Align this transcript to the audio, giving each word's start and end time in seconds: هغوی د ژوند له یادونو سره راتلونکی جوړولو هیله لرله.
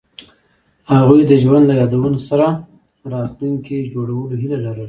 هغوی 0.99 1.21
د 1.27 1.31
ژوند 1.43 1.63
له 1.69 1.73
یادونو 1.81 2.19
سره 2.27 2.47
راتلونکی 3.13 3.77
جوړولو 3.93 4.35
هیله 4.41 4.57
لرله. 4.65 4.79